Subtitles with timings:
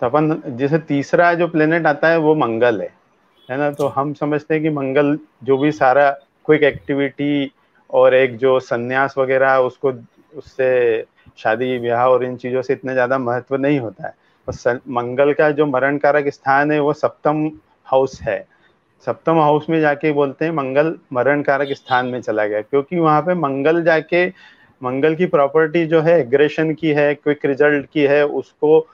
[0.00, 2.92] तो अपन जैसे तीसरा जो प्लेनेट आता है, वो मंगल है।
[3.48, 3.70] है ना?
[3.70, 6.10] तो हम समझते हैं कि मंगल जो भी सारा
[6.46, 7.52] क्विक एक्टिविटी
[7.90, 9.92] और एक जो संन्यास वगैरह, उसको,
[10.36, 11.04] उससे
[11.38, 14.14] शादी, ब्याह और इन चीज़ों से इतने ज़्यादा महत्व नहीं होता है।
[14.48, 17.50] तो मंगल का जो मरण कारक स्थान है, वो सप्तम
[17.84, 18.46] हाउस है।
[19.06, 23.22] सप्तम हाउस में जाके बोलते हैं, मंगल मरण कारक स्थान में चला गया। क्योंकि वहाँ
[23.22, 24.26] पे मंगल जाके,
[24.82, 28.86] मंगल की प्रॉपर्टी जो है एग्रेशन की है क्विक रिज़ल्ट की है, उसको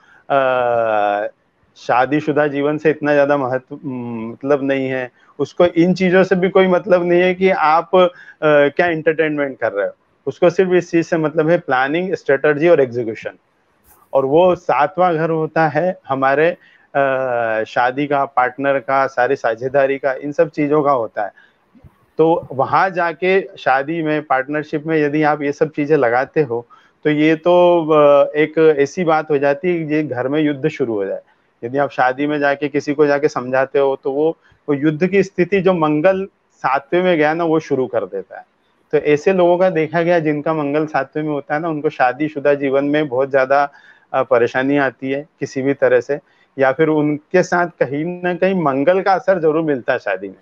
[1.77, 6.67] शादीशुदा जीवन से इतना ज़्यादा महत्व मतलब नहीं है। उसको इन चीज़ों से भी कोई
[6.67, 8.09] मतलब नहीं है कि आप आ,
[8.41, 9.93] क्या इंटरटेनमेंट कर रहे हो।
[10.27, 13.37] उसको सिर्फ़ इस चीज़ से मतलब है प्लानिंग स्ट्रेटजी और एग्जीक्यूशन
[14.13, 20.13] और वो सातवां घर होता है हमारे आ, शादी का पार्टनर का सारी साझेदारी का
[20.13, 21.31] इन सब चीज़ों का होता है।
[22.19, 26.65] तो वहाँ जाके शादी में पार्टनरशिप में यदि आप ये सब चीज़ें लगाते हो
[27.05, 27.53] तो ये तो
[28.35, 31.21] एक ऐसी बात हो जाती है कि घर में युद्ध शुरू हो जाए।
[31.63, 34.29] यदि आप शादी में जाके किसी को जाके समझाते हो तो वो
[34.67, 36.25] वो युद्ध की स्थिति जो मंगल
[36.63, 38.45] सातवें में गया ना, वो शुरू कर देता है।
[38.93, 42.53] तो ऐसे लोगों का देखा गया, जिनका मंगल सातवें में होता है ना, उनको शादीशुदा
[42.55, 43.69] जीवन में बहुत ज़्यादा
[44.13, 46.19] परेशानी आती है किसी भी तरह से।
[46.57, 50.37] या फिर उनके साथ कहीं ना कहीं मंगल का असर ज़रूर मिलता है शादी में।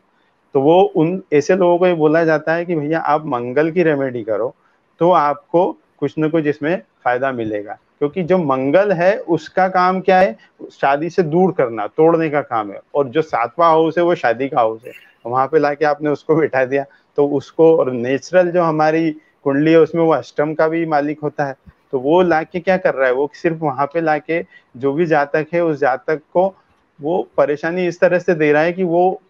[0.56, 3.84] तो वो उन, ऐसे लोगों को ये बोला जाता है कि भैया आप मंगल की
[3.84, 4.54] रेमेडी करो
[5.02, 5.72] तो आपको
[6.04, 10.38] कुछ ना कुछ इसमें फ़ायदा मिलेगा। क्योंकि जो मंगल है, उसका काम क्या है?
[10.72, 14.50] शादी से दूर करना, तोड़ने का काम है। और जो सातवां हाउस है, वो शादी
[14.50, 14.92] का हाउस है।
[15.26, 19.12] वहाँ पे लाके आपने उसको बिठा दिया। तो उसको और नेचुरल जो हमारी
[19.44, 21.56] कुंडली है, उसमें वो अष्टम का भी मालिक होता है।
[21.92, 23.14] तो वो लाके क्या कर रहा है?
[23.14, 24.46] वो सिर्फ़ वहाँ पे लाके
[24.78, 26.56] जो भी जातक है, उस जातक को
[27.02, 29.22] वो परेशानी इस तरह से दे रहा है कि वो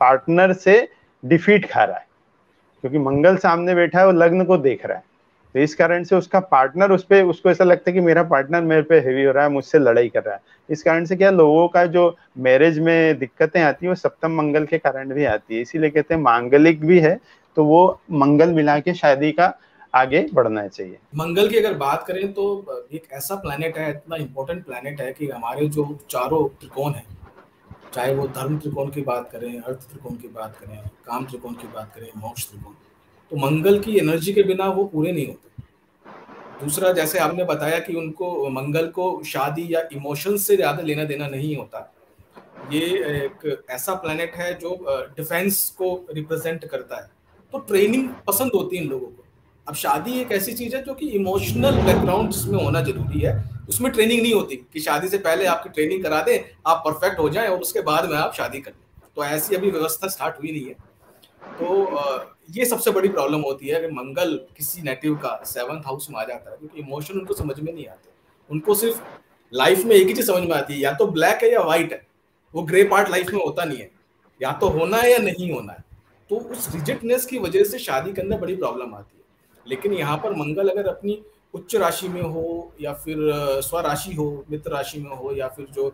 [0.00, 0.88] पार्टनर से
[1.24, 2.06] डिफीट खा रहा है।
[2.80, 5.15] क्योंकि मंगल सामने बैठा है वो लग्न को देख रहा है।
[5.56, 8.62] तो इस कारण से उसका पार्टनर उस पर उसको ऐसा लगता है कि मेरा पार्टनर
[8.62, 11.30] मेरे पे हेवी हो रहा है, मुझसे लड़ाई कर रहा है। इस कारण से क्या
[11.30, 15.54] लोगों का जो मैरिज में दिक्कतें आती है, वो सप्तम मंगल के कारण भी आती
[15.54, 17.18] है। इसीलिए कहते हैं मांगलिक भी है
[17.56, 17.80] तो वो
[18.12, 19.52] मंगल मिला के शादी का
[19.94, 24.64] आगे बढ़ना चाहिए। मंगल की अगर बात करें तो एक ऐसा प्लानट है, इतना इम्पोर्टेंट
[24.64, 27.04] प्लानिट है कि हमारे जो चारों त्रिकोण है,
[27.94, 31.68] चाहे वो धर्म त्रिकोण की बात करें, अर्थ त्रिकोण की बात करें, काम त्रिकोण की
[31.68, 32.72] बात करें, मोक्ष त्रिकोण
[33.32, 35.44] तो मंगल की एनर्जी के बिना वो पूरे नहीं होते।
[36.60, 41.26] दूसरा, जैसे आपने बताया कि उनको मंगल को शादी या इमोशन से ज़्यादा लेना देना
[41.28, 41.92] नहीं होता,
[42.72, 42.80] ये
[43.16, 44.76] एक ऐसा प्लेनेट है जो
[45.16, 47.10] डिफेंस को रिप्रेजेंट करता है।
[47.52, 49.24] तो ट्रेनिंग पसंद होती है इन लोगों को।
[49.66, 53.34] अब शादी एक ऐसी चीज़ है जो कि इमोशनल बैकग्राउंड जिसमें होना ज़रूरी है,
[53.68, 57.28] उसमें ट्रेनिंग नहीं होती कि शादी से पहले आपकी ट्रेनिंग करा दें, आप परफेक्ट हो
[57.28, 60.52] जाएँ और उसके बाद में आप शादी कर लें। तो ऐसी अभी व्यवस्था स्टार्ट हुई
[60.52, 60.74] नहीं है।
[61.52, 61.84] तो
[62.48, 66.24] ये सबसे बड़ी प्रॉब्लम होती है कि मंगल किसी नेटिव का सेवंथ हाउस में आ
[66.24, 68.10] जाता है, क्योंकि इमोशन उनको समझ में नहीं आते।
[68.50, 69.00] उनको सिर्फ़
[69.52, 71.92] लाइफ में एक ही चीज़ समझ में आती है, या तो ब्लैक है या व्हाइट
[71.92, 72.06] है,
[72.54, 73.90] वो ग्रे पार्ट लाइफ में होता नहीं है।
[74.40, 75.84] या तो होना है या नहीं होना है।
[76.30, 79.24] तो उस रिजिटनेस की वजह से शादी के अंदर बड़ी प्रॉब्लम आती है।
[79.66, 81.22] लेकिन यहाँ पर मंगल अगर अपनी
[81.54, 83.16] उच्च राशि में हो, या फिर
[83.62, 85.88] स्वराशि हो, मित्र राशि में हो, या फिर जो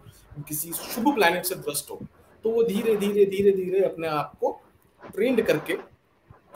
[0.48, 2.00] किसी शुभ प्लैनेट से ग्रस्त हो
[2.44, 4.50] तो वो धीरे धीरे धीरे धीरे अपने आप को
[5.14, 5.74] ट्रेंड करके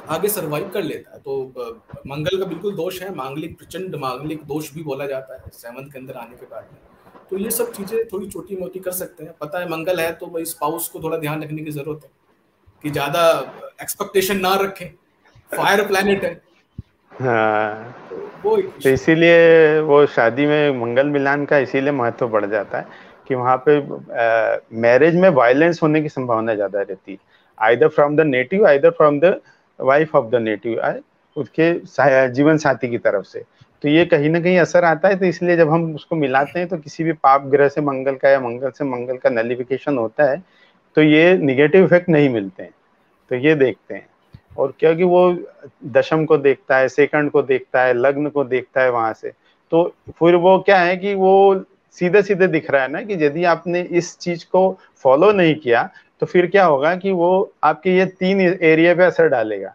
[0.09, 1.73] आगे सरवाइव कर लेता है। तो
[2.07, 5.99] मंगल का बिल्कुल दोष है मांगलिक प्रचंड मांगलिक दोष भी बोला जाता है सेवंथ के
[5.99, 6.79] अंदर आने के बाद में।
[7.31, 10.27] तो ये सब चीज़ें थोड़ी छोटी मोटी कर सकते हैं। पता है मंगल है तो
[10.29, 12.11] भाई स्पाउस को थोड़ा ध्यान रखने की ज़रूरत है
[12.85, 13.23] कि ज़्यादा
[13.83, 14.87] एक्सपेक्टेशन ना रखें।
[15.51, 16.41] फायर प्लैनेट है।
[17.13, 17.95] हाँ।
[18.45, 22.87] वो तो इसीलिए वो शादी में मंगल मिलान का इसीलिए महत्व बढ़ जाता है
[23.29, 23.79] कि वहाँ पे
[24.81, 27.19] मैरिज में वायलेंस होने की संभावना ज़्यादा रहती है।
[27.59, 29.41] Either from the native either from the
[29.81, 31.01] wife of the native आए
[31.37, 31.73] उसके
[32.29, 33.43] जीवन साथी की तरफ़ से।
[33.85, 36.69] तो ये कहीं ना कहीं असर आता है तो इसलिए जब हम उसको मिलाते हैं
[36.69, 40.31] तो किसी भी पाप ग्रह से मंगल का या मंगल से मंगल का नलिफिकेशन होता
[40.31, 40.43] है
[40.97, 42.75] तो ये निगेटिव इफ़ेक्ट नहीं मिलते हैं।
[43.31, 44.07] तो ये देखते हैं।
[44.59, 45.39] और क्योंकि वो
[45.87, 49.33] दशम को देखता है, सेकंड को देखता है, लग्न को देखता है वहाँ से।
[49.73, 49.85] तो
[50.19, 51.65] फिर वो क्या है कि वो
[51.97, 55.89] सीधे सीधे दिख रहा है ना कि यदि आपने इस चीज़ को फॉलो नहीं किया
[56.23, 57.31] तो फिर क्या होगा कि वो
[57.65, 59.75] आपके ये तीन एरिया पे असर डालेगा।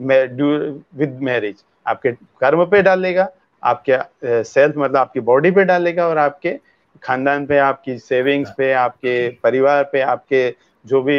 [0.00, 3.28] विद मैरिज आपके कर्म पे डालेगा
[3.62, 6.58] आपके सेल्फ मतलब आपकी बॉडी पे डालेगा और आपके
[7.02, 10.48] खानदान पे आपकी सेविंग्स पे आपके परिवार पे आपके
[10.84, 11.16] जो भी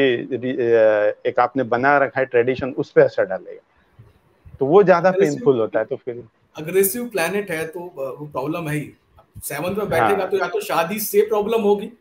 [1.26, 3.62] एक आपने बना रखा है ट्रेडिशन उस पर असर डालेगा।
[4.60, 6.24] तो वो ज़्यादा पेनफुल होता है तो फिर
[6.56, 8.90] अग्रेसिव प्लैनेट है तो वो प्रॉब्लम है ही।
[9.44, 10.30] सेवंथ में बैठेगा हाँ.
[10.30, 11.92] तो या तो शादी से प्रॉब्लम होगी।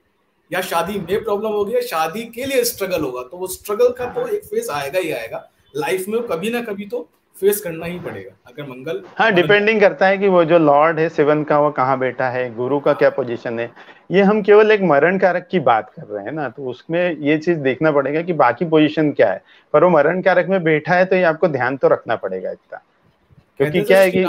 [0.50, 4.04] या शादी में प्रॉब्लम होगी या शादी के लिए स्ट्रगल होगा तो वो स्ट्रगल का
[4.12, 7.98] तो एक फ़ेज़ आएगा ही आएगा। लाइफ में कभी ना कभी तो फेस करना ही
[7.98, 11.70] पड़ेगा अगर मंगल हाँ डिपेंडिंग करता है कि वो जो लॉर्ड है सेवन का वो
[11.70, 13.70] कहाँ बैठा है गुरु का क्या पोजीशन है
[14.10, 17.36] ये हम केवल एक मरण कारक की बात कर रहे हैं ना तो उसमें ये
[17.38, 19.42] चीज़ देखना पड़ेगा कि बाकी पोजीशन क्या है।
[19.74, 22.82] पर वो मरण कारक में बैठा है तो ये आपको ध्यान तो रखना पड़ेगा इतना।
[23.58, 24.24] क्योंकि क्या है कि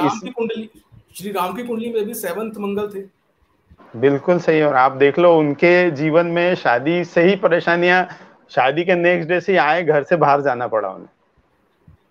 [1.16, 3.02] श्री राम की कुंडली में भी सेवंथ मंगल थे।
[3.80, 8.08] बिल्कुल सही और आप देख लो, उनके जीवन में शादी से ही परेशानियाँ,
[8.50, 11.08] शादी के नेक्स्ट डे से आए, घर से बाहर जाना पड़ा उन्हें।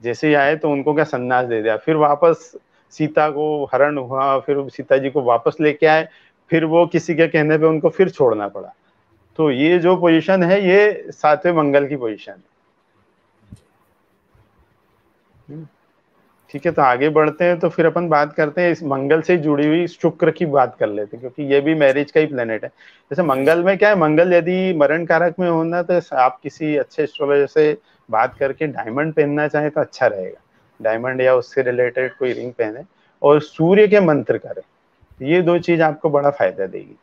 [0.02, 2.56] जैसे ही आए तो उनको क्या संन्यास दे दिया। फिर वापस
[2.90, 6.08] सीता को हरण हुआ, फिर सीता जी को वापस लेके आए,
[6.50, 8.72] फिर वो किसी के कहने पे उनको फिर छोड़ना पड़ा।
[9.36, 12.32] तो ये जो पोजीशन है, ये सातवें मंगल की पोजीशन
[15.50, 15.66] है।
[16.50, 19.36] ठीक है तो आगे बढ़ते हैं तो फिर अपन बात करते हैं इस मंगल से
[19.38, 22.64] जुड़ी हुई शुक्र की बात कर लेते हैं, क्योंकि ये भी मैरिज का ही प्लेनेट
[22.64, 22.68] है।
[23.10, 27.02] जैसे मंगल में क्या है, मंगल यदि मरण कारक में होना तो आप किसी अच्छे
[27.02, 27.76] एस्ट्रोलॉजर से
[28.08, 30.40] बात करके डायमंड पहनना चाहे तो अच्छा रहेगा।
[30.80, 32.84] डायमंड या उससे रिलेटेड कोई रिंग पहने।
[33.22, 34.62] और सूर्य के मंत्र करें,
[35.20, 36.96] ये दो चीज़ आपको बड़ा फ़ायदा देगी।